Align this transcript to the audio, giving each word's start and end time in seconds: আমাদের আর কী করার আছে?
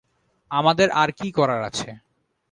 আমাদের 0.51 0.87
আর 0.93 1.09
কী 1.11 1.27
করার 1.31 1.61
আছে? 1.63 1.89